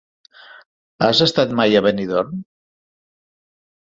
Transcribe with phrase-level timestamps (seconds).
[1.07, 2.39] Has estat mai a Benidorm?